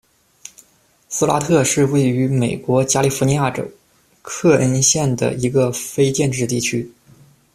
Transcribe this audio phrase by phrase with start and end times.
[1.09, 3.69] 斯拉特是位于美国加利福尼亚州
[4.23, 6.91] 克恩县的一个非建制地区。